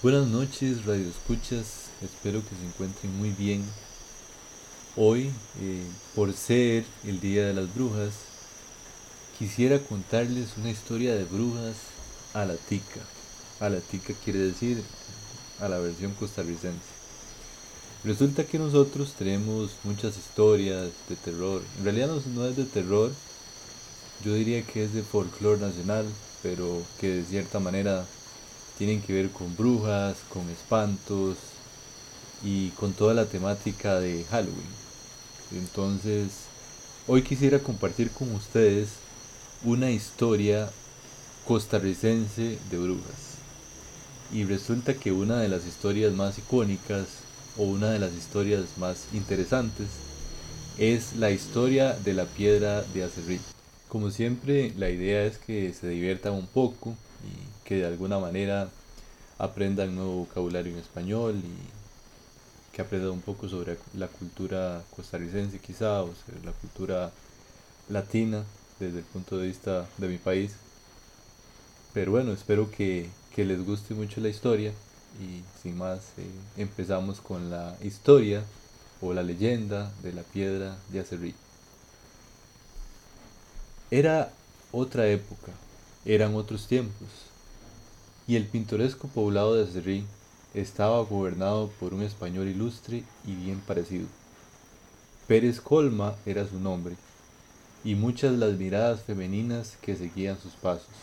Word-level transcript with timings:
Buenas 0.00 0.28
noches, 0.28 0.86
Radio 0.86 1.08
Escuchas. 1.08 1.88
Espero 2.00 2.40
que 2.40 2.54
se 2.54 2.64
encuentren 2.64 3.18
muy 3.18 3.30
bien. 3.30 3.64
Hoy, 4.94 5.32
eh, 5.60 5.82
por 6.14 6.32
ser 6.34 6.84
el 7.02 7.18
Día 7.18 7.48
de 7.48 7.52
las 7.52 7.74
Brujas, 7.74 8.12
quisiera 9.40 9.80
contarles 9.80 10.56
una 10.56 10.70
historia 10.70 11.16
de 11.16 11.24
brujas 11.24 11.74
a 12.32 12.44
la 12.44 12.54
tica. 12.54 13.00
A 13.58 13.68
la 13.70 13.80
tica 13.80 14.14
quiere 14.22 14.38
decir 14.38 14.84
a 15.58 15.68
la 15.68 15.78
versión 15.78 16.12
costarricense. 16.12 16.78
Resulta 18.04 18.46
que 18.46 18.60
nosotros 18.60 19.14
tenemos 19.18 19.72
muchas 19.82 20.16
historias 20.16 20.90
de 21.08 21.16
terror. 21.16 21.60
En 21.76 21.84
realidad 21.84 22.10
no, 22.36 22.46
es 22.46 22.56
de 22.56 22.66
terror, 22.66 23.10
yo 24.24 24.32
diría 24.32 24.62
que 24.62 24.84
es 24.84 24.94
de 24.94 25.02
folclore 25.02 25.60
nacional, 25.60 26.06
pero 26.40 26.84
que 27.00 27.08
de 27.08 27.24
cierta 27.24 27.58
manera 27.58 28.06
tienen 28.78 29.02
que 29.02 29.12
ver 29.12 29.30
con 29.30 29.56
brujas, 29.56 30.16
con 30.32 30.48
espantos 30.50 31.36
y 32.44 32.68
con 32.70 32.92
toda 32.92 33.12
la 33.12 33.26
temática 33.26 33.98
de 33.98 34.24
Halloween. 34.30 34.78
Entonces, 35.52 36.28
hoy 37.08 37.22
quisiera 37.22 37.58
compartir 37.58 38.10
con 38.12 38.32
ustedes 38.32 38.90
una 39.64 39.90
historia 39.90 40.70
costarricense 41.44 42.58
de 42.70 42.78
brujas. 42.78 43.38
Y 44.32 44.44
resulta 44.44 44.94
que 44.94 45.10
una 45.10 45.40
de 45.40 45.48
las 45.48 45.66
historias 45.66 46.12
más 46.12 46.38
icónicas 46.38 47.06
o 47.56 47.64
una 47.64 47.90
de 47.90 47.98
las 47.98 48.12
historias 48.12 48.64
más 48.76 49.06
interesantes 49.12 49.88
es 50.78 51.16
la 51.16 51.32
historia 51.32 51.94
de 51.94 52.14
la 52.14 52.26
piedra 52.26 52.82
de 52.94 53.02
Acerrí. 53.02 53.40
Como 53.88 54.10
siempre, 54.10 54.72
la 54.76 54.90
idea 54.90 55.24
es 55.24 55.38
que 55.38 55.72
se 55.72 55.88
diviertan 55.88 56.34
un 56.34 56.46
poco 56.46 56.94
y 57.24 57.66
que 57.66 57.76
de 57.76 57.86
alguna 57.86 58.18
manera 58.18 58.68
aprendan 59.38 59.94
nuevo 59.94 60.26
vocabulario 60.26 60.72
en 60.72 60.78
español 60.78 61.36
y 61.36 62.74
que 62.76 62.82
aprendan 62.82 63.12
un 63.12 63.22
poco 63.22 63.48
sobre 63.48 63.78
la 63.94 64.08
cultura 64.08 64.82
costarricense 64.94 65.58
quizá 65.58 66.02
o 66.02 66.14
sobre 66.14 66.44
la 66.44 66.52
cultura 66.52 67.10
latina 67.88 68.44
desde 68.78 68.98
el 68.98 69.04
punto 69.04 69.38
de 69.38 69.46
vista 69.46 69.86
de 69.96 70.08
mi 70.08 70.18
país. 70.18 70.52
Pero 71.94 72.12
bueno, 72.12 72.32
espero 72.32 72.70
que, 72.70 73.08
les 73.36 73.64
guste 73.64 73.94
mucho 73.94 74.20
la 74.20 74.28
historia 74.28 74.72
y 75.22 75.44
sin 75.62 75.78
más 75.78 76.00
eh, 76.18 76.26
empezamos 76.56 77.20
con 77.20 77.50
la 77.50 77.76
historia 77.84 78.42
o 79.00 79.14
la 79.14 79.22
leyenda 79.22 79.92
de 80.02 80.12
la 80.12 80.22
piedra 80.22 80.76
de 80.90 80.98
Acerrí. 80.98 81.34
Era 83.90 84.30
otra 84.70 85.06
época, 85.06 85.50
eran 86.04 86.34
otros 86.34 86.66
tiempos, 86.66 87.08
y 88.26 88.36
el 88.36 88.44
pintoresco 88.44 89.08
poblado 89.08 89.54
de 89.54 89.64
Acerrí 89.64 90.04
estaba 90.52 91.00
gobernado 91.04 91.70
por 91.80 91.94
un 91.94 92.02
español 92.02 92.48
ilustre 92.48 93.02
y 93.26 93.34
bien 93.34 93.60
parecido. 93.60 94.06
Pérez 95.26 95.62
Colma 95.62 96.16
era 96.26 96.46
su 96.46 96.60
nombre, 96.60 96.96
y 97.82 97.94
muchas 97.94 98.34
las 98.34 98.58
miradas 98.58 99.00
femeninas 99.00 99.78
que 99.80 99.96
seguían 99.96 100.38
sus 100.38 100.52
pasos, 100.52 100.94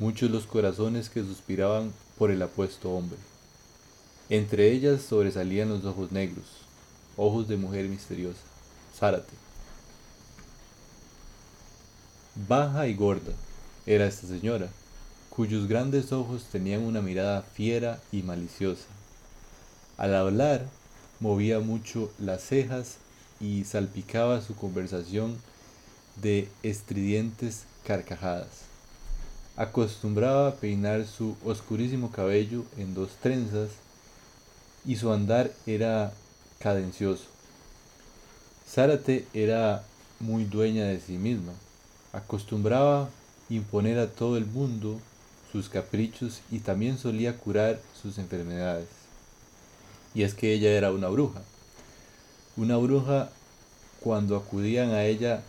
muchos 0.00 0.32
los 0.32 0.46
corazones 0.46 1.08
que 1.08 1.22
suspiraban 1.22 1.92
por 2.18 2.32
el 2.32 2.42
apuesto 2.42 2.90
hombre. 2.90 3.18
Entre 4.30 4.72
ellas 4.72 5.00
sobresalían 5.00 5.68
los 5.68 5.84
ojos 5.84 6.10
negros, 6.10 6.46
ojos 7.16 7.46
de 7.46 7.56
mujer 7.56 7.86
misteriosa, 7.86 8.42
Zárate. 8.98 9.43
Baja 12.36 12.88
y 12.88 12.94
gorda 12.94 13.32
era 13.86 14.06
esta 14.06 14.26
señora, 14.26 14.68
cuyos 15.30 15.68
grandes 15.68 16.10
ojos 16.10 16.46
tenían 16.50 16.82
una 16.82 17.00
mirada 17.00 17.42
fiera 17.42 18.00
y 18.10 18.22
maliciosa. 18.22 18.86
Al 19.96 20.16
hablar, 20.16 20.66
movía 21.20 21.60
mucho 21.60 22.10
las 22.18 22.42
cejas 22.42 22.96
y 23.40 23.62
salpicaba 23.62 24.40
su 24.40 24.56
conversación 24.56 25.36
de 26.20 26.48
estridentes 26.64 27.66
carcajadas. 27.86 28.62
Acostumbraba 29.56 30.48
a 30.48 30.54
peinar 30.54 31.06
su 31.06 31.36
oscurísimo 31.44 32.10
cabello 32.10 32.64
en 32.76 32.94
dos 32.94 33.10
trenzas 33.22 33.70
y 34.84 34.96
su 34.96 35.12
andar 35.12 35.52
era 35.66 36.12
cadencioso. 36.58 37.26
Zárate 38.68 39.24
era 39.34 39.84
muy 40.18 40.44
dueña 40.46 40.86
de 40.86 40.98
sí 40.98 41.12
misma. 41.12 41.52
Acostumbraba 42.14 43.08
imponer 43.50 43.98
a 43.98 44.10
todo 44.10 44.36
el 44.36 44.46
mundo 44.46 44.98
sus 45.52 45.68
caprichos 45.68 46.40
y 46.50 46.60
también 46.60 46.96
solía 46.96 47.36
curar 47.36 47.80
sus 48.00 48.18
enfermedades. 48.18 48.88
Y 50.14 50.22
es 50.22 50.34
que 50.34 50.52
ella 50.52 50.70
era 50.70 50.92
una 50.92 51.08
bruja. 51.08 51.42
Una 52.56 52.76
bruja 52.76 53.30
cuando 54.00 54.36
acudían 54.36 54.90
a 54.90 55.04
ella 55.04 55.42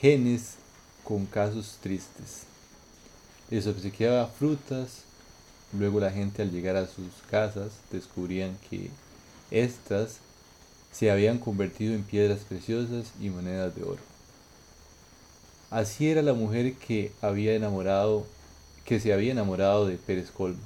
genes 0.00 0.54
con 1.04 1.26
casos 1.26 1.78
tristes 1.82 2.46
les 3.52 3.66
obsequiaba 3.66 4.26
frutas, 4.28 5.02
luego 5.78 6.00
la 6.00 6.10
gente 6.10 6.40
al 6.40 6.50
llegar 6.50 6.74
a 6.74 6.86
sus 6.86 7.12
casas 7.30 7.72
descubrían 7.90 8.56
que 8.70 8.88
éstas 9.50 10.20
se 10.90 11.10
habían 11.10 11.36
convertido 11.36 11.94
en 11.94 12.02
piedras 12.02 12.40
preciosas 12.48 13.12
y 13.20 13.28
monedas 13.28 13.76
de 13.76 13.82
oro. 13.82 14.11
Así 15.72 16.08
era 16.08 16.20
la 16.20 16.34
mujer 16.34 16.74
que 16.74 17.12
había 17.22 17.54
enamorado, 17.54 18.26
que 18.84 19.00
se 19.00 19.14
había 19.14 19.32
enamorado 19.32 19.86
de 19.86 19.96
Pérez 19.96 20.30
Colma, 20.30 20.60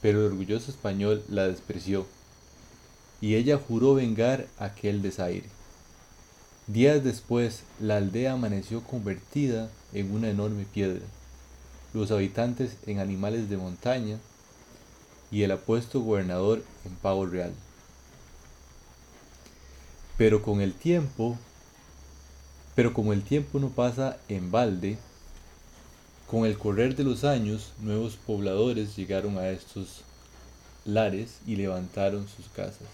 pero 0.00 0.20
el 0.20 0.32
orgulloso 0.32 0.70
español 0.70 1.22
la 1.28 1.46
despreció 1.46 2.06
y 3.20 3.34
ella 3.34 3.58
juró 3.58 3.94
vengar 3.94 4.46
aquel 4.58 5.02
desaire. 5.02 5.44
Días 6.66 7.04
después, 7.04 7.64
la 7.78 7.98
aldea 7.98 8.32
amaneció 8.32 8.82
convertida 8.82 9.68
en 9.92 10.10
una 10.10 10.30
enorme 10.30 10.64
piedra 10.64 11.04
los 11.92 12.10
habitantes 12.10 12.78
en 12.86 13.00
animales 13.00 13.50
de 13.50 13.58
montaña 13.58 14.16
y 15.30 15.42
el 15.42 15.50
apuesto 15.50 16.00
gobernador 16.00 16.64
en 16.86 16.94
pavo 16.94 17.26
real. 17.26 17.52
Pero 20.16 20.40
con 20.40 20.62
el 20.62 20.72
tiempo, 20.72 21.36
pero 22.74 22.92
como 22.92 23.12
el 23.12 23.22
tiempo 23.22 23.58
no 23.58 23.68
pasa 23.70 24.18
en 24.28 24.50
balde, 24.50 24.98
con 26.26 26.46
el 26.46 26.56
correr 26.56 26.96
de 26.96 27.04
los 27.04 27.24
años, 27.24 27.72
nuevos 27.80 28.16
pobladores 28.16 28.96
llegaron 28.96 29.36
a 29.36 29.50
estos 29.50 30.02
lares 30.86 31.38
y 31.46 31.56
levantaron 31.56 32.26
sus 32.26 32.46
casas, 32.48 32.88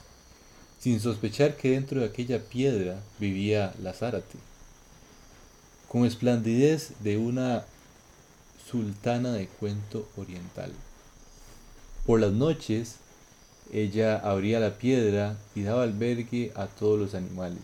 sin 0.81 1.00
sospechar 1.00 1.56
que 1.56 1.71
dentro 1.71 2.00
de 2.00 2.06
aquella 2.06 2.43
piedra 2.43 3.00
vivía 3.21 3.72
la 3.81 3.93
Zárate. 3.93 4.39
Con 5.89 6.05
esplendidez 6.05 6.93
de 7.00 7.16
una 7.16 7.65
sultana 8.71 9.33
de 9.33 9.47
cuento 9.47 10.09
oriental. 10.16 10.72
Por 12.05 12.21
las 12.21 12.33
noches, 12.33 12.97
ella 13.72 14.16
abría 14.16 14.60
la 14.60 14.78
piedra 14.78 15.37
y 15.55 15.62
daba 15.62 15.84
albergue 15.84 16.53
a 16.55 16.66
todos 16.66 16.99
los 16.99 17.15
animales, 17.15 17.62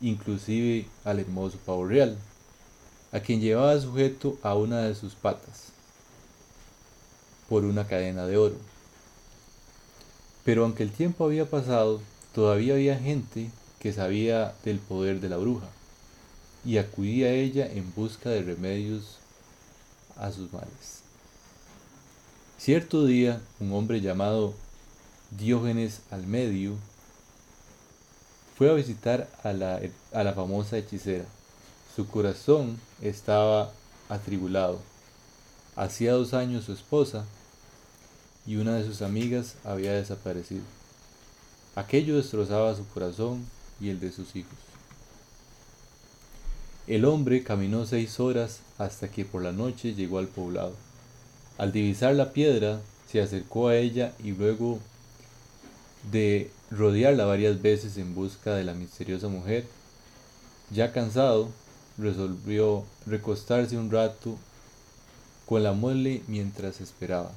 inclusive 0.00 0.86
al 1.04 1.20
hermoso 1.20 1.58
pavo 1.64 1.86
real, 1.86 2.16
a 3.12 3.20
quien 3.20 3.40
llevaba 3.40 3.80
sujeto 3.80 4.38
a 4.42 4.54
una 4.54 4.82
de 4.82 4.94
sus 4.94 5.14
patas 5.14 5.72
por 7.48 7.64
una 7.64 7.86
cadena 7.86 8.26
de 8.26 8.36
oro. 8.36 8.56
Pero 10.44 10.64
aunque 10.64 10.84
el 10.84 10.92
tiempo 10.92 11.24
había 11.24 11.50
pasado, 11.50 12.00
todavía 12.34 12.74
había 12.74 12.96
gente 12.98 13.50
que 13.80 13.92
sabía 13.92 14.54
del 14.64 14.78
poder 14.78 15.20
de 15.20 15.28
la 15.28 15.36
bruja 15.36 15.66
y 16.64 16.78
acudía 16.78 17.28
a 17.28 17.32
ella 17.32 17.66
en 17.66 17.92
busca 17.94 18.30
de 18.30 18.42
remedios 18.42 19.18
a 20.16 20.30
sus 20.30 20.52
males. 20.52 21.02
Cierto 22.58 23.06
día, 23.06 23.40
un 23.58 23.72
hombre 23.72 24.00
llamado 24.00 24.54
Diógenes 25.30 26.02
Almedio 26.10 26.74
fue 28.60 28.68
a 28.68 28.74
visitar 28.74 29.26
a 29.42 29.54
la, 29.54 29.80
a 30.12 30.22
la 30.22 30.34
famosa 30.34 30.76
hechicera. 30.76 31.24
Su 31.96 32.06
corazón 32.06 32.78
estaba 33.00 33.72
atribulado. 34.10 34.78
Hacía 35.76 36.12
dos 36.12 36.34
años 36.34 36.66
su 36.66 36.74
esposa 36.74 37.24
y 38.46 38.56
una 38.56 38.74
de 38.74 38.84
sus 38.84 39.00
amigas 39.00 39.54
había 39.64 39.94
desaparecido. 39.94 40.60
Aquello 41.74 42.18
destrozaba 42.18 42.76
su 42.76 42.86
corazón 42.88 43.46
y 43.80 43.88
el 43.88 43.98
de 43.98 44.12
sus 44.12 44.36
hijos. 44.36 44.58
El 46.86 47.06
hombre 47.06 47.42
caminó 47.42 47.86
seis 47.86 48.20
horas 48.20 48.60
hasta 48.76 49.08
que 49.10 49.24
por 49.24 49.40
la 49.40 49.52
noche 49.52 49.94
llegó 49.94 50.18
al 50.18 50.28
poblado. 50.28 50.74
Al 51.56 51.72
divisar 51.72 52.14
la 52.14 52.34
piedra, 52.34 52.82
se 53.10 53.22
acercó 53.22 53.68
a 53.68 53.76
ella 53.76 54.12
y 54.22 54.32
luego 54.32 54.80
de 56.12 56.50
rodearla 56.70 57.24
varias 57.24 57.60
veces 57.60 57.96
en 57.96 58.14
busca 58.14 58.54
de 58.54 58.64
la 58.64 58.74
misteriosa 58.74 59.28
mujer, 59.28 59.66
ya 60.70 60.92
cansado, 60.92 61.48
resolvió 61.98 62.84
recostarse 63.06 63.76
un 63.76 63.90
rato 63.90 64.38
con 65.46 65.62
la 65.62 65.72
mole 65.72 66.22
mientras 66.28 66.80
esperaba. 66.80 67.32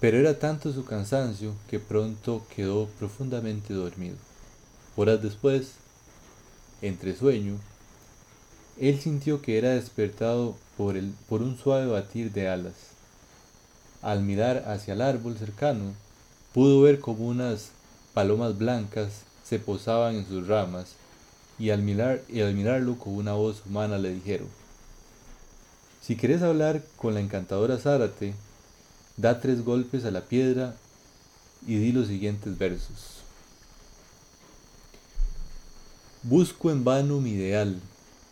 Pero 0.00 0.18
era 0.18 0.38
tanto 0.38 0.72
su 0.72 0.84
cansancio 0.84 1.54
que 1.70 1.78
pronto 1.78 2.46
quedó 2.54 2.86
profundamente 2.98 3.72
dormido. 3.72 4.16
Horas 4.96 5.22
después, 5.22 5.72
entre 6.82 7.16
sueño, 7.16 7.56
él 8.78 9.00
sintió 9.00 9.40
que 9.40 9.56
era 9.56 9.70
despertado 9.70 10.56
por, 10.76 10.96
el, 10.96 11.14
por 11.28 11.40
un 11.40 11.56
suave 11.56 11.86
batir 11.86 12.32
de 12.32 12.48
alas. 12.48 12.74
Al 14.02 14.20
mirar 14.20 14.64
hacia 14.66 14.92
el 14.92 15.00
árbol 15.00 15.38
cercano, 15.38 15.94
pudo 16.54 16.82
ver 16.82 17.00
como 17.00 17.26
unas 17.26 17.70
palomas 18.14 18.56
blancas 18.56 19.24
se 19.42 19.58
posaban 19.58 20.14
en 20.14 20.26
sus 20.26 20.46
ramas 20.46 20.92
y 21.58 21.70
al, 21.70 21.82
mirar, 21.82 22.22
y 22.28 22.42
al 22.42 22.54
mirarlo 22.54 22.96
con 22.96 23.14
una 23.14 23.32
voz 23.32 23.62
humana 23.66 23.98
le 23.98 24.14
dijeron, 24.14 24.46
si 26.00 26.16
quieres 26.16 26.42
hablar 26.42 26.82
con 26.96 27.14
la 27.14 27.20
encantadora 27.20 27.76
Zárate, 27.78 28.34
da 29.16 29.40
tres 29.40 29.64
golpes 29.64 30.04
a 30.04 30.12
la 30.12 30.20
piedra 30.20 30.76
y 31.66 31.76
di 31.76 31.90
los 31.90 32.06
siguientes 32.06 32.56
versos. 32.56 33.22
Busco 36.22 36.70
en 36.70 36.84
vano 36.84 37.20
mi 37.20 37.30
ideal, 37.30 37.80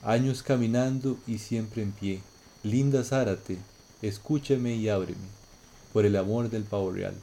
años 0.03 0.45
caminando 0.45 1.19
y 1.27 1.39
siempre 1.39 1.83
en 1.83 1.91
pie. 1.91 2.21
Linda 2.63 3.03
Zárate, 3.03 3.59
escúchame 4.01 4.77
y 4.77 4.89
ábreme, 4.89 5.19
por 5.93 6.07
el 6.07 6.15
amor 6.17 6.51
del 6.51 6.63
pavo 6.63 6.93
real. 6.93 7.15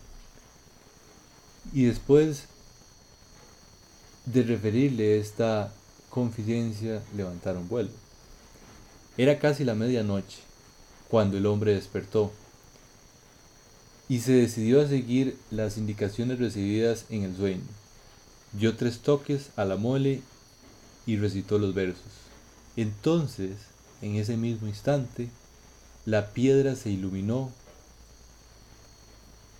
Y 1.73 1.85
después 1.85 2.45
de 4.25 4.43
referirle 4.43 5.19
esta 5.19 5.71
confidencia, 6.09 7.01
levantaron 7.15 7.67
vuelo. 7.67 7.89
Era 9.17 9.39
casi 9.39 9.63
la 9.63 9.75
medianoche, 9.75 10.37
cuando 11.09 11.37
el 11.37 11.45
hombre 11.45 11.73
despertó, 11.73 12.31
y 14.07 14.21
se 14.21 14.33
decidió 14.33 14.81
a 14.81 14.87
seguir 14.87 15.37
las 15.51 15.77
indicaciones 15.77 16.39
recibidas 16.39 17.05
en 17.09 17.23
el 17.23 17.35
sueño. 17.35 17.61
Dio 18.53 18.75
tres 18.75 18.99
toques 18.99 19.49
a 19.55 19.65
la 19.65 19.75
mole 19.75 20.21
y 21.05 21.17
recitó 21.17 21.59
los 21.59 21.75
versos. 21.75 22.11
Entonces, 22.75 23.51
en 24.01 24.15
ese 24.15 24.37
mismo 24.37 24.67
instante, 24.67 25.29
la 26.05 26.33
piedra 26.33 26.75
se 26.75 26.89
iluminó 26.89 27.51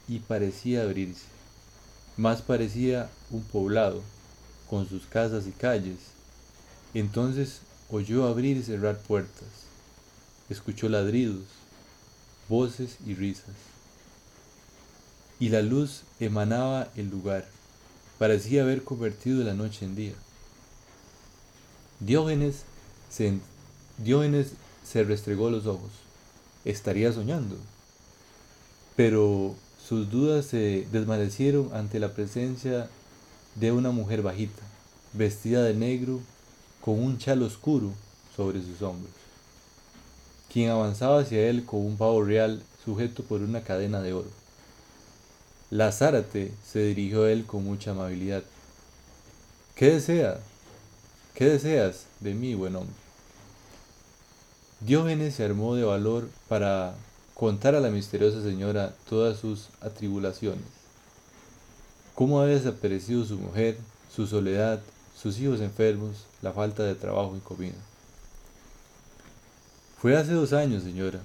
y 0.07 0.19
parecía 0.19 0.81
abrirse. 0.81 1.38
Más 2.19 2.41
parecía 2.41 3.09
un 3.31 3.43
poblado, 3.43 4.03
con 4.69 4.87
sus 4.87 5.05
casas 5.05 5.47
y 5.47 5.51
calles. 5.51 5.99
Entonces 6.93 7.61
oyó 7.89 8.27
abrir 8.27 8.57
y 8.57 8.63
cerrar 8.63 8.99
puertas. 8.99 9.47
Escuchó 10.49 10.89
ladridos, 10.89 11.45
voces 12.49 12.97
y 13.05 13.15
risas 13.15 13.55
y 15.39 15.49
la 15.49 15.61
luz 15.61 16.03
emanaba 16.19 16.89
el 16.95 17.09
lugar. 17.09 17.47
Parecía 18.17 18.63
haber 18.63 18.83
convertido 18.83 19.43
la 19.43 19.53
noche 19.53 19.85
en 19.85 19.95
día. 19.95 20.13
Diógenes 22.01 22.63
se, 23.09 23.39
Diógenes 23.97 24.51
se 24.83 25.03
restregó 25.03 25.49
los 25.49 25.65
ojos. 25.65 25.91
Estaría 26.65 27.13
soñando. 27.13 27.55
Pero 28.97 29.55
sus 29.89 30.11
dudas 30.11 30.45
se 30.45 30.87
desvanecieron 30.91 31.71
ante 31.73 31.99
la 31.99 32.13
presencia 32.13 32.87
de 33.55 33.71
una 33.71 33.89
mujer 33.89 34.21
bajita, 34.21 34.61
vestida 35.13 35.63
de 35.63 35.73
negro, 35.73 36.19
con 36.79 37.03
un 37.03 37.17
chal 37.17 37.41
oscuro 37.41 37.89
sobre 38.35 38.61
sus 38.61 38.83
hombros, 38.83 39.11
quien 40.53 40.69
avanzaba 40.69 41.21
hacia 41.21 41.49
él 41.49 41.65
con 41.65 41.83
un 41.83 41.97
pavo 41.97 42.23
real 42.23 42.61
sujeto 42.85 43.23
por 43.23 43.41
una 43.41 43.61
cadena 43.63 43.99
de 43.99 44.13
oro. 44.13 44.29
La 45.71 45.91
Zárate 45.91 46.51
se 46.63 46.83
dirigió 46.83 47.23
a 47.23 47.31
él 47.31 47.47
con 47.47 47.63
mucha 47.63 47.89
amabilidad. 47.89 48.43
¿Qué 49.73 49.93
desea? 49.93 50.39
¿Qué 51.33 51.45
deseas 51.45 52.05
de 52.19 52.35
mí, 52.35 52.53
buen 52.53 52.75
hombre? 52.75 52.93
Diógenes 54.81 55.33
se 55.33 55.45
armó 55.45 55.73
de 55.73 55.83
valor 55.83 56.29
para 56.47 56.93
contar 57.39 57.73
a 57.73 57.79
la 57.79 57.89
misteriosa 57.89 58.43
señora 58.43 58.93
todas 59.07 59.39
sus 59.39 59.69
atribulaciones. 59.79 60.65
Cómo 62.13 62.41
había 62.41 62.55
desaparecido 62.55 63.23
su 63.23 63.37
mujer, 63.37 63.77
su 64.13 64.27
soledad, 64.27 64.81
sus 65.15 65.39
hijos 65.39 65.61
enfermos, 65.61 66.25
la 66.41 66.51
falta 66.51 66.83
de 66.83 66.95
trabajo 66.95 67.37
y 67.37 67.39
comida. 67.39 67.77
Fue 70.01 70.17
hace 70.17 70.33
dos 70.33 70.51
años, 70.51 70.83
señora, 70.83 71.21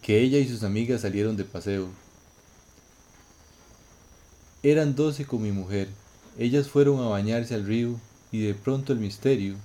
que 0.00 0.20
ella 0.20 0.38
y 0.38 0.46
sus 0.46 0.62
amigas 0.62 1.00
salieron 1.00 1.36
de 1.36 1.42
paseo 1.42 1.88
eran 4.62 4.94
doce 4.94 5.24
con 5.24 5.42
mi 5.42 5.50
mujer. 5.50 5.88
Ellas 6.38 6.68
fueron 6.68 7.00
a 7.00 7.08
bañarse 7.08 7.56
al 7.56 7.66
río 7.66 7.98
y 8.30 8.46
de 8.46 8.54
pronto 8.54 8.92
el 8.92 9.00
misterio 9.00 9.56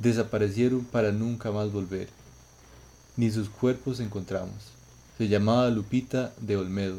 desaparecieron 0.00 0.84
para 0.84 1.12
nunca 1.12 1.52
más 1.52 1.70
volver. 1.70 2.08
Ni 3.16 3.30
sus 3.30 3.48
cuerpos 3.48 4.00
encontramos. 4.00 4.72
Se 5.18 5.28
llamaba 5.28 5.70
Lupita 5.70 6.32
de 6.40 6.56
Olmedo. 6.56 6.98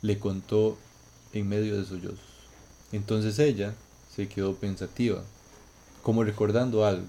Le 0.00 0.18
contó 0.18 0.78
en 1.32 1.48
medio 1.48 1.78
de 1.78 1.84
sollozos. 1.84 2.20
Entonces 2.92 3.38
ella 3.38 3.74
se 4.14 4.28
quedó 4.28 4.54
pensativa, 4.54 5.22
como 6.02 6.24
recordando 6.24 6.84
algo, 6.84 7.06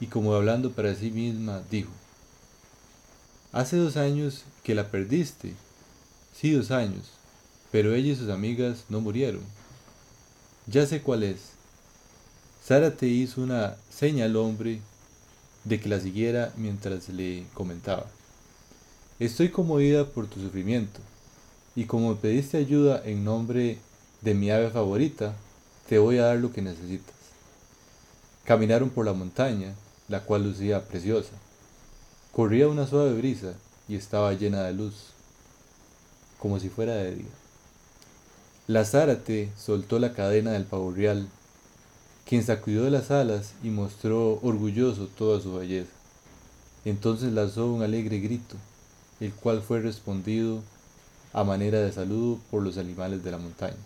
y 0.00 0.06
como 0.06 0.34
hablando 0.34 0.72
para 0.72 0.94
sí 0.94 1.10
misma, 1.10 1.62
dijo, 1.70 1.90
Hace 3.52 3.76
dos 3.76 3.96
años 3.96 4.44
que 4.62 4.74
la 4.74 4.90
perdiste 4.90 5.54
Sí, 6.38 6.52
dos 6.52 6.70
años, 6.70 7.04
pero 7.72 7.94
ella 7.94 8.12
y 8.12 8.16
sus 8.16 8.28
amigas 8.28 8.84
no 8.90 9.00
murieron. 9.00 9.40
Ya 10.66 10.86
sé 10.86 11.00
cuál 11.00 11.22
es. 11.22 11.52
Sara 12.62 12.94
te 12.94 13.06
hizo 13.06 13.40
una 13.40 13.76
seña 13.88 14.26
al 14.26 14.36
hombre 14.36 14.82
de 15.66 15.80
que 15.80 15.88
la 15.88 16.00
siguiera 16.00 16.52
mientras 16.56 17.08
le 17.08 17.44
comentaba. 17.52 18.06
Estoy 19.18 19.50
conmovida 19.50 20.06
por 20.06 20.26
tu 20.28 20.40
sufrimiento, 20.40 21.00
y 21.74 21.84
como 21.84 22.10
me 22.10 22.16
pediste 22.16 22.56
ayuda 22.56 23.02
en 23.04 23.24
nombre 23.24 23.78
de 24.22 24.34
mi 24.34 24.50
ave 24.50 24.70
favorita, 24.70 25.34
te 25.88 25.98
voy 25.98 26.18
a 26.18 26.26
dar 26.26 26.38
lo 26.38 26.52
que 26.52 26.62
necesitas. 26.62 27.14
Caminaron 28.44 28.90
por 28.90 29.04
la 29.04 29.12
montaña, 29.12 29.74
la 30.08 30.20
cual 30.20 30.44
lucía 30.44 30.86
preciosa. 30.86 31.32
Corría 32.32 32.68
una 32.68 32.86
suave 32.86 33.12
brisa 33.14 33.54
y 33.88 33.96
estaba 33.96 34.32
llena 34.32 34.62
de 34.62 34.72
luz 34.72 34.94
como 36.38 36.60
si 36.60 36.68
fuera 36.68 36.94
de 36.94 37.16
día. 37.16 37.26
La 38.68 38.84
Zárate 38.84 39.50
soltó 39.56 39.98
la 39.98 40.12
cadena 40.12 40.52
del 40.52 40.64
pavo 40.64 40.92
real, 40.92 41.28
quien 42.26 42.42
sacudió 42.44 42.90
las 42.90 43.12
alas 43.12 43.52
y 43.62 43.70
mostró 43.70 44.40
orgulloso 44.42 45.06
toda 45.06 45.40
su 45.40 45.54
belleza. 45.54 45.92
Entonces 46.84 47.32
lanzó 47.32 47.72
un 47.72 47.82
alegre 47.82 48.18
grito, 48.18 48.56
el 49.20 49.32
cual 49.32 49.62
fue 49.62 49.80
respondido 49.80 50.60
a 51.32 51.44
manera 51.44 51.80
de 51.80 51.92
saludo 51.92 52.38
por 52.50 52.62
los 52.62 52.78
animales 52.78 53.22
de 53.22 53.30
la 53.30 53.38
montaña. 53.38 53.76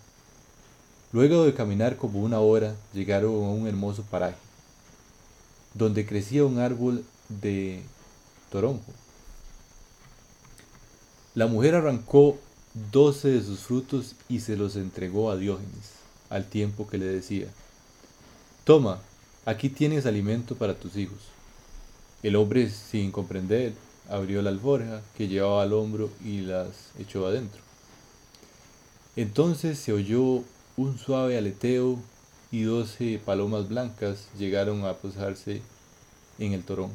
Luego 1.12 1.44
de 1.44 1.52
caminar 1.52 1.96
como 1.96 2.20
una 2.20 2.40
hora, 2.40 2.74
llegaron 2.94 3.34
a 3.34 3.50
un 3.50 3.66
hermoso 3.66 4.04
paraje, 4.04 4.38
donde 5.74 6.06
crecía 6.06 6.44
un 6.44 6.60
árbol 6.60 7.04
de 7.28 7.82
toronjo. 8.50 8.92
La 11.34 11.46
mujer 11.46 11.74
arrancó 11.74 12.38
doce 12.90 13.28
de 13.28 13.42
sus 13.42 13.60
frutos 13.60 14.14
y 14.28 14.40
se 14.40 14.56
los 14.56 14.76
entregó 14.76 15.30
a 15.30 15.36
Diógenes, 15.36 15.92
al 16.30 16.46
tiempo 16.46 16.88
que 16.88 16.98
le 16.98 17.06
decía, 17.06 17.48
Toma, 18.70 19.00
aquí 19.46 19.68
tienes 19.68 20.06
alimento 20.06 20.54
para 20.54 20.76
tus 20.78 20.96
hijos. 20.96 21.18
El 22.22 22.36
hombre, 22.36 22.70
sin 22.70 23.10
comprender, 23.10 23.72
abrió 24.08 24.42
la 24.42 24.50
alforja 24.50 25.02
que 25.16 25.26
llevaba 25.26 25.64
al 25.64 25.72
hombro 25.72 26.08
y 26.24 26.42
las 26.42 26.92
echó 26.96 27.26
adentro. 27.26 27.60
Entonces 29.16 29.76
se 29.76 29.92
oyó 29.92 30.44
un 30.76 30.98
suave 30.98 31.36
aleteo 31.36 31.98
y 32.52 32.62
doce 32.62 33.18
palomas 33.18 33.68
blancas 33.68 34.28
llegaron 34.38 34.84
a 34.84 34.92
posarse 34.92 35.62
en 36.38 36.52
el 36.52 36.62
torón. 36.62 36.92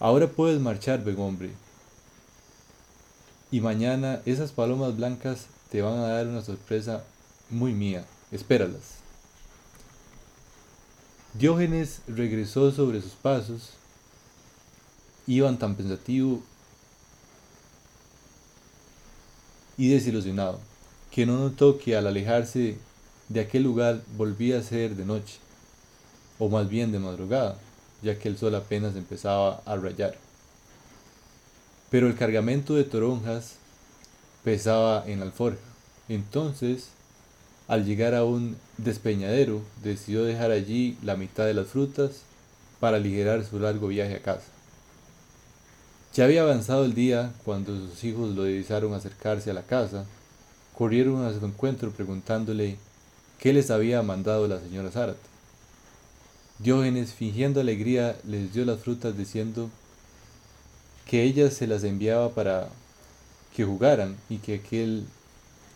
Ahora 0.00 0.28
puedes 0.28 0.60
marchar, 0.60 1.04
buen 1.04 1.20
hombre, 1.20 1.50
y 3.50 3.60
mañana 3.60 4.22
esas 4.24 4.50
palomas 4.52 4.96
blancas 4.96 5.44
te 5.70 5.82
van 5.82 5.98
a 5.98 6.08
dar 6.08 6.26
una 6.26 6.40
sorpresa 6.40 7.04
muy 7.50 7.74
mía. 7.74 8.06
Espéralas. 8.32 9.03
Diógenes 11.34 12.00
regresó 12.06 12.70
sobre 12.70 13.02
sus 13.02 13.12
pasos. 13.12 13.70
Iban 15.26 15.58
tan 15.58 15.74
pensativo 15.74 16.40
y 19.76 19.88
desilusionado, 19.88 20.60
que 21.10 21.26
no 21.26 21.38
notó 21.38 21.78
que 21.78 21.96
al 21.96 22.06
alejarse 22.06 22.78
de 23.28 23.40
aquel 23.40 23.64
lugar 23.64 24.00
volvía 24.16 24.58
a 24.58 24.62
ser 24.62 24.94
de 24.94 25.04
noche, 25.04 25.38
o 26.38 26.48
más 26.48 26.68
bien 26.68 26.92
de 26.92 27.00
madrugada, 27.00 27.56
ya 28.02 28.18
que 28.18 28.28
el 28.28 28.38
sol 28.38 28.54
apenas 28.54 28.94
empezaba 28.94 29.62
a 29.64 29.76
rayar. 29.76 30.16
pero 31.90 32.08
el 32.08 32.16
cargamento 32.16 32.74
de 32.74 32.82
toronjas 32.84 33.54
pesaba 34.42 35.04
en 35.06 35.20
la 35.20 35.26
alforja. 35.26 35.60
Entonces, 36.08 36.88
al 37.68 37.84
llegar 37.84 38.14
a 38.14 38.24
un 38.24 38.56
despeñadero, 38.76 39.62
decidió 39.82 40.24
dejar 40.24 40.50
allí 40.50 40.98
la 41.02 41.16
mitad 41.16 41.46
de 41.46 41.54
las 41.54 41.68
frutas 41.68 42.22
para 42.80 42.98
aligerar 42.98 43.44
su 43.44 43.58
largo 43.58 43.88
viaje 43.88 44.16
a 44.16 44.22
casa. 44.22 44.46
Ya 46.14 46.24
había 46.24 46.42
avanzado 46.42 46.84
el 46.84 46.94
día 46.94 47.32
cuando 47.44 47.76
sus 47.76 48.04
hijos 48.04 48.34
lo 48.34 48.44
divisaron 48.44 48.94
acercarse 48.94 49.50
a 49.50 49.54
la 49.54 49.62
casa, 49.62 50.04
corrieron 50.76 51.24
a 51.24 51.32
su 51.32 51.44
encuentro 51.44 51.90
preguntándole 51.90 52.76
qué 53.38 53.52
les 53.52 53.70
había 53.70 54.02
mandado 54.02 54.46
la 54.46 54.60
señora 54.60 54.90
Zárate. 54.90 55.34
Diógenes, 56.58 57.12
fingiendo 57.12 57.60
alegría, 57.60 58.16
les 58.24 58.52
dio 58.52 58.64
las 58.64 58.80
frutas 58.80 59.16
diciendo 59.16 59.70
que 61.04 61.24
ella 61.24 61.50
se 61.50 61.66
las 61.66 61.82
enviaba 61.82 62.30
para 62.30 62.68
que 63.56 63.64
jugaran 63.64 64.16
y 64.28 64.38
que, 64.38 64.54
aquel, 64.56 65.04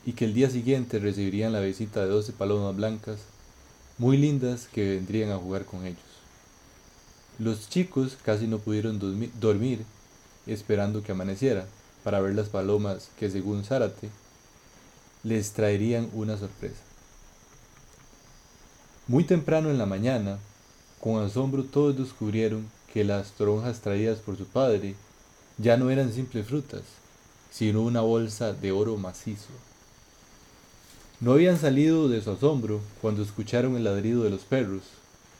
y 0.06 0.12
que 0.12 0.24
el 0.24 0.34
día 0.34 0.50
siguiente 0.50 0.98
recibirían 0.98 1.52
la 1.52 1.60
visita 1.60 2.00
de 2.00 2.08
doce 2.08 2.32
palomas 2.32 2.76
blancas 2.76 3.18
muy 3.98 4.16
lindas 4.16 4.68
que 4.72 4.90
vendrían 4.90 5.30
a 5.30 5.38
jugar 5.38 5.64
con 5.64 5.84
ellos. 5.84 5.98
Los 7.38 7.68
chicos 7.68 8.16
casi 8.22 8.46
no 8.46 8.58
pudieron 8.58 8.98
dormir 9.40 9.84
esperando 10.46 11.02
que 11.02 11.12
amaneciera 11.12 11.66
para 12.04 12.20
ver 12.20 12.34
las 12.34 12.48
palomas 12.48 13.10
que 13.18 13.30
según 13.30 13.64
Zárate 13.64 14.08
les 15.24 15.52
traerían 15.52 16.08
una 16.14 16.38
sorpresa. 16.38 16.80
Muy 19.06 19.24
temprano 19.24 19.70
en 19.70 19.78
la 19.78 19.86
mañana, 19.86 20.38
con 21.00 21.22
asombro 21.22 21.64
todos 21.64 21.96
descubrieron 21.96 22.68
que 22.92 23.04
las 23.04 23.32
toronjas 23.32 23.80
traídas 23.80 24.18
por 24.18 24.36
su 24.36 24.46
padre 24.46 24.94
ya 25.58 25.76
no 25.76 25.90
eran 25.90 26.12
simples 26.12 26.46
frutas, 26.46 26.82
sino 27.50 27.82
una 27.82 28.00
bolsa 28.00 28.52
de 28.52 28.72
oro 28.72 28.96
macizo. 28.96 29.48
No 31.20 31.32
habían 31.32 31.58
salido 31.58 32.08
de 32.08 32.22
su 32.22 32.30
asombro 32.30 32.80
cuando 33.02 33.22
escucharon 33.22 33.76
el 33.76 33.82
ladrido 33.82 34.22
de 34.22 34.30
los 34.30 34.42
perros, 34.42 34.82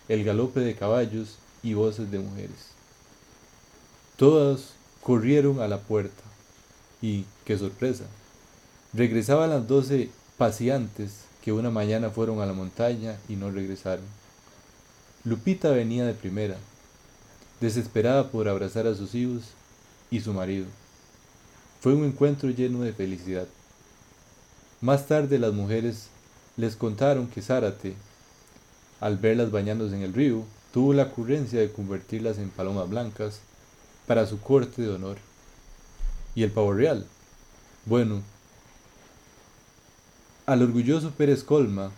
el 0.09 0.25
galope 0.25 0.59
de 0.59 0.75
caballos 0.75 1.37
y 1.63 1.75
voces 1.75 2.11
de 2.11 2.19
mujeres. 2.19 2.73
Todas 4.17 4.71
corrieron 5.05 5.61
a 5.61 5.69
la 5.69 5.79
puerta 5.79 6.25
y, 7.01 7.27
qué 7.45 7.57
sorpresa, 7.57 8.05
regresaban 8.93 9.51
las 9.51 9.69
doce 9.69 10.11
paseantes 10.37 11.21
que 11.45 11.53
una 11.53 11.71
mañana 11.71 12.11
fueron 12.11 12.41
a 12.41 12.47
la 12.47 12.55
montaña 12.55 13.17
y 13.29 13.37
no 13.37 13.53
regresaron. 13.53 14.05
Lupita 15.23 15.71
venía 15.71 16.05
de 16.05 16.15
primera, 16.15 16.57
desesperada 17.61 18.33
por 18.33 18.49
abrazar 18.49 18.89
a 18.89 18.97
sus 18.97 19.15
hijos 19.15 19.45
y 20.11 20.19
su 20.19 20.33
marido. 20.33 20.67
Fue 21.81 21.95
un 21.95 22.05
encuentro 22.05 22.51
lleno 22.51 22.81
de 22.81 22.93
felicidad. 22.93 23.47
Más 24.81 25.09
tarde 25.09 25.41
las 25.41 25.53
mujeres 25.53 26.07
les 26.57 26.77
contaron 26.77 27.27
que 27.27 27.43
Zárate, 27.43 27.95
al 29.01 29.17
verlas 29.17 29.51
bañándose 29.51 29.97
en 29.97 30.03
el 30.03 30.15
río, 30.15 30.45
tuvo 30.73 30.93
la 30.93 31.05
ocurrencia 31.05 31.59
de 31.59 31.73
convertirlas 31.73 32.39
en 32.39 32.51
palomas 32.51 32.89
blancas 32.89 33.41
para 34.07 34.27
su 34.27 34.41
corte 34.41 34.83
de 34.83 34.91
honor. 34.91 35.17
¿Y 36.37 36.45
el 36.45 36.53
pavo 36.53 36.73
real? 36.73 37.07
Bueno, 37.87 38.23
al 40.47 40.63
orgulloso 40.63 41.11
Pérez 41.11 41.43
Colma 41.43 41.91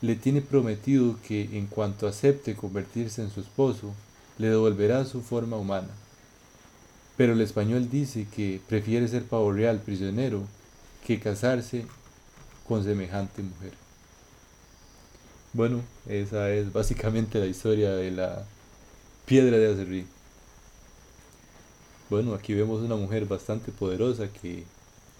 le 0.00 0.16
tiene 0.16 0.42
prometido 0.42 1.16
que 1.26 1.56
en 1.56 1.66
cuanto 1.68 2.08
acepte 2.08 2.56
convertirse 2.56 3.22
en 3.22 3.30
su 3.30 3.40
esposo, 3.40 3.94
le 4.38 4.48
devolverá 4.48 5.04
su 5.04 5.22
forma 5.22 5.56
humana. 5.56 5.90
Pero 7.16 7.34
el 7.34 7.40
español 7.40 7.88
dice 7.88 8.26
que 8.34 8.60
prefiere 8.68 9.06
ser 9.06 9.22
pavo 9.22 9.52
real 9.52 9.78
prisionero 9.78 10.42
que 11.06 11.18
casarse 11.20 11.86
con 12.66 12.84
semejante 12.84 13.42
mujer. 13.42 13.72
Bueno, 15.52 15.82
esa 16.08 16.50
es 16.50 16.72
básicamente 16.72 17.38
la 17.38 17.46
historia 17.46 17.92
de 17.92 18.10
la 18.10 18.44
piedra 19.26 19.58
de 19.58 19.72
Acerrí. 19.72 20.06
Bueno, 22.08 22.34
aquí 22.34 22.54
vemos 22.54 22.80
una 22.80 22.96
mujer 22.96 23.26
bastante 23.26 23.72
poderosa 23.72 24.28
que 24.28 24.64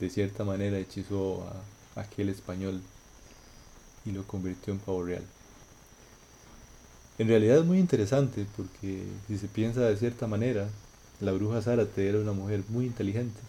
de 0.01 0.11
cierta 0.11 0.45
manera 0.45 0.79
hechizó 0.79 1.47
a 1.97 2.01
aquel 2.01 2.29
español 2.29 2.81
y 4.05 4.12
lo 4.12 4.27
convirtió 4.27 4.73
en 4.73 4.79
pavo 4.79 5.05
real. 5.05 5.25
En 7.19 7.29
realidad 7.29 7.59
es 7.59 7.65
muy 7.65 7.79
interesante 7.79 8.47
porque 8.57 9.05
si 9.29 9.39
se 9.39 9.49
piensa 9.49 9.83
de 9.83 9.97
cierta 9.97 10.27
manera, 10.27 10.69
la 11.21 11.33
bruja 11.33 11.62
Zárate 11.62 12.09
era 12.09 12.19
una 12.19 12.33
mujer 12.33 12.62
muy 12.69 12.87
inteligente, 12.87 13.41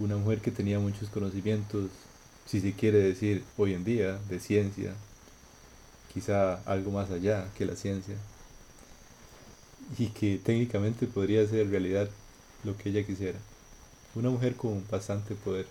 una 0.00 0.16
mujer 0.16 0.40
que 0.40 0.50
tenía 0.50 0.80
muchos 0.80 1.08
conocimientos, 1.10 1.90
si 2.46 2.60
se 2.60 2.72
quiere 2.72 2.98
decir 2.98 3.44
hoy 3.56 3.74
en 3.74 3.84
día, 3.84 4.18
de 4.28 4.40
ciencia, 4.40 4.94
quizá 6.12 6.54
algo 6.64 6.90
más 6.90 7.10
allá 7.10 7.46
que 7.56 7.66
la 7.66 7.76
ciencia, 7.76 8.16
y 9.98 10.08
que 10.08 10.40
técnicamente 10.42 11.06
podría 11.06 11.46
ser 11.46 11.70
realidad 11.70 12.08
lo 12.64 12.76
que 12.76 12.88
ella 12.88 13.04
quisiera. 13.04 13.38
Una 14.14 14.30
mujer 14.30 14.56
con 14.56 14.84
bastante 14.90 15.34
poder. 15.34 15.66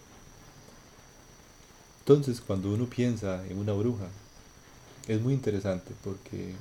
Entonces, 2.01 2.41
cuando 2.41 2.74
uno 2.74 2.86
piensa 2.86 3.45
en 3.48 3.57
una 3.57 3.74
bruja, 3.74 4.07
es 5.07 5.21
muy 5.21 5.33
interesante 5.33 5.91
porque 6.03 6.53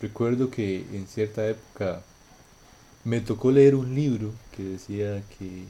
recuerdo 0.00 0.50
que 0.50 0.86
en 0.92 1.06
cierta 1.06 1.46
época 1.46 2.02
me 3.04 3.20
tocó 3.20 3.50
leer 3.50 3.74
un 3.74 3.94
libro 3.94 4.32
que 4.56 4.62
decía 4.62 5.22
que 5.38 5.64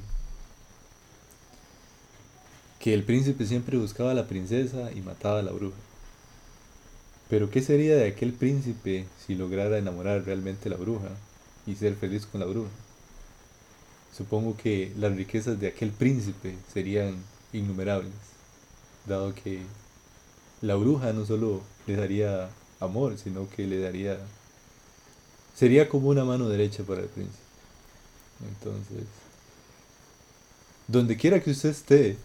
que 2.80 2.94
el 2.94 3.04
príncipe 3.04 3.44
siempre 3.46 3.76
buscaba 3.76 4.10
a 4.10 4.14
la 4.14 4.26
princesa 4.26 4.90
y 4.92 5.02
mataba 5.02 5.38
a 5.38 5.42
la 5.42 5.52
bruja. 5.52 5.76
Pero 7.28 7.50
¿qué 7.50 7.62
sería 7.62 7.94
de 7.94 8.08
aquel 8.08 8.32
príncipe 8.32 9.04
si 9.24 9.34
lograra 9.34 9.78
enamorar 9.78 10.24
realmente 10.24 10.68
a 10.68 10.72
la 10.72 10.78
bruja 10.78 11.10
y 11.66 11.74
ser 11.76 11.94
feliz 11.94 12.26
con 12.26 12.40
la 12.40 12.46
bruja? 12.46 12.70
Supongo 14.16 14.56
que 14.56 14.92
las 14.98 15.14
riquezas 15.14 15.60
de 15.60 15.68
aquel 15.68 15.90
príncipe 15.90 16.56
serían 16.72 17.16
innumerables, 17.52 18.12
dado 19.06 19.34
que 19.34 19.60
la 20.62 20.74
bruja 20.74 21.12
no 21.12 21.26
solo 21.26 21.60
le 21.86 21.96
daría 21.96 22.48
amor, 22.80 23.18
sino 23.18 23.48
que 23.50 23.66
le 23.66 23.78
daría... 23.78 24.18
Sería 25.54 25.88
como 25.88 26.08
una 26.08 26.24
mano 26.24 26.48
derecha 26.48 26.82
para 26.82 27.02
el 27.02 27.08
príncipe. 27.08 27.38
Entonces, 28.48 29.04
donde 30.88 31.16
quiera 31.18 31.40
que 31.40 31.50
usted 31.50 31.68
esté, 31.68 32.16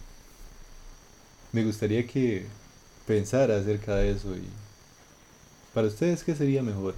me 1.55 1.63
gustaría 1.63 2.05
que 2.05 2.45
pensara 3.07 3.57
acerca 3.57 3.95
de 3.95 4.11
eso 4.11 4.35
y 4.35 4.43
para 5.73 5.87
ustedes, 5.87 6.21
¿qué 6.25 6.35
sería 6.35 6.61
mejor? 6.61 6.95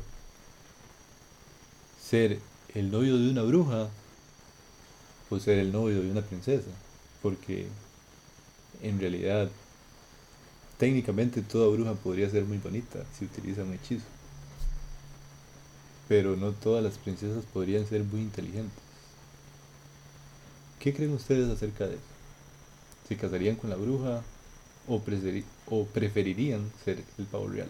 ¿Ser 2.04 2.40
el 2.74 2.90
novio 2.90 3.20
de 3.20 3.30
una 3.30 3.44
bruja 3.44 3.88
o 5.30 5.40
ser 5.40 5.60
el 5.60 5.72
novio 5.72 6.02
de 6.02 6.10
una 6.10 6.22
princesa? 6.22 6.72
Porque 7.22 7.68
en 8.82 9.00
realidad, 9.00 9.48
técnicamente 10.80 11.44
toda 11.44 11.68
bruja 11.68 11.94
podría 11.94 12.28
ser 12.28 12.44
muy 12.46 12.58
bonita 12.58 13.04
si 13.16 13.26
utiliza 13.26 13.62
un 13.62 13.74
hechizo. 13.74 14.06
Pero 16.08 16.36
no 16.36 16.52
todas 16.52 16.84
las 16.84 16.98
princesas 16.98 17.46
podrían 17.54 17.86
ser 17.86 18.04
muy 18.04 18.22
inteligentes. 18.22 18.82
¿Qué 20.80 20.96
creen 20.96 21.14
ustedes 21.14 21.48
acerca 21.48 21.86
de 21.86 21.94
eso? 21.94 22.04
¿Se 23.08 23.18
casarían 23.18 23.56
con 23.56 23.70
la 23.70 23.76
bruja 23.76 24.24
o, 24.88 25.86
preferirían 25.86 26.72
ser 26.84 27.04
el 27.18 27.26
pavo 27.26 27.48
real? 27.48 27.68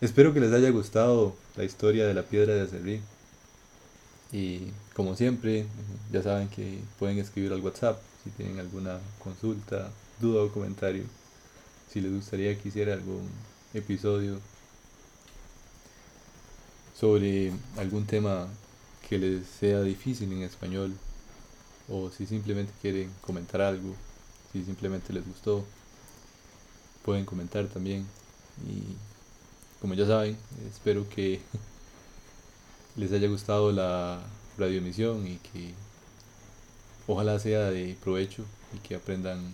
Espero 0.00 0.34
que 0.34 0.40
les 0.40 0.52
haya 0.52 0.70
gustado 0.70 1.34
la 1.56 1.64
historia 1.64 2.06
de 2.06 2.14
la 2.14 2.22
piedra 2.22 2.54
de 2.54 2.62
Acerrí. 2.62 3.00
Y 4.32 4.72
como 4.94 5.16
siempre, 5.16 5.66
ya 6.12 6.22
saben 6.22 6.48
que 6.48 6.80
pueden 6.98 7.18
escribir 7.18 7.52
al 7.52 7.60
WhatsApp 7.60 8.00
si 8.22 8.30
tienen 8.30 8.58
alguna 8.58 8.98
consulta, 9.22 9.90
duda 10.20 10.42
o 10.42 10.52
comentario. 10.52 11.04
Si 11.90 12.00
les 12.00 12.12
gustaría 12.12 12.58
que 12.58 12.68
hiciera 12.68 12.94
algún 12.94 13.28
episodio 13.74 14.40
sobre 16.98 17.52
algún 17.76 18.06
tema 18.06 18.48
que 19.08 19.18
les 19.18 19.46
sea 19.46 19.82
difícil 19.82 20.32
en 20.32 20.42
español 20.42 20.94
o 21.88 22.10
si 22.10 22.26
simplemente 22.26 22.72
quieren 22.80 23.10
comentar 23.20 23.60
algo, 23.60 23.94
si 24.54 24.64
simplemente 24.64 25.12
les 25.12 25.26
gustó, 25.26 25.64
pueden 27.04 27.24
comentar 27.24 27.66
también 27.66 28.06
y 28.64 28.96
como 29.80 29.94
ya 29.94 30.06
saben, 30.06 30.36
espero 30.70 31.08
que 31.08 31.40
les 32.96 33.10
haya 33.10 33.26
gustado 33.26 33.72
la 33.72 34.22
radioemisión 34.56 35.26
y 35.26 35.38
que 35.38 35.74
ojalá 37.08 37.40
sea 37.40 37.70
de 37.70 37.96
provecho 38.00 38.44
y 38.72 38.78
que 38.78 38.94
aprendan 38.94 39.52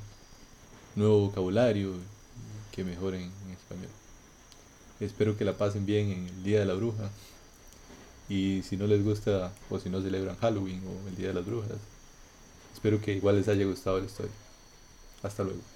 nuevo 0.97 1.29
vocabulario 1.29 1.95
y 1.95 2.77
que 2.77 2.85
mejoren 2.85 3.23
en 3.23 3.53
español. 3.53 3.91
Espero 5.01 5.35
que 5.39 5.47
la 5.47 5.57
pasen 5.57 5.87
bien 5.87 6.11
en 6.11 6.29
el 6.29 6.43
Día 6.45 6.61
de 6.61 6.67
la 6.67 6.75
Bruja 6.75 7.11
Y 8.29 8.63
si 8.65 8.77
no 8.77 8.87
les 8.87 9.03
gusta 9.03 9.51
o 9.71 9.79
si 9.79 9.89
no 9.89 10.03
celebran 10.03 10.37
Halloween 10.37 10.83
o 10.87 11.09
el 11.09 11.17
Día 11.17 11.29
de 11.29 11.35
las 11.35 11.47
Brujas, 11.47 11.79
espero 12.75 13.01
que 13.01 13.15
igual 13.15 13.37
les 13.37 13.49
haya 13.49 13.65
gustado 13.65 13.99
la 13.99 14.05
historia. 14.05 14.50
Hasta 15.23 15.45
luego. 15.45 15.70